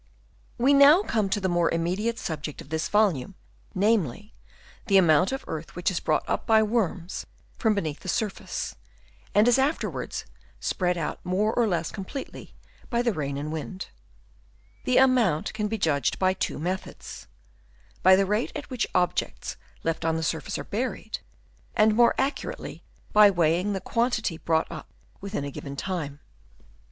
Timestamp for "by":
6.47-6.63, 12.89-13.03, 16.19-16.33, 18.01-18.15, 23.13-23.29